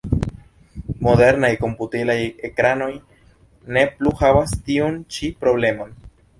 [1.07, 2.17] Modernaj komputilaj
[2.49, 2.89] ekranoj
[3.77, 5.97] ne plu havas tiun ĉi problemon.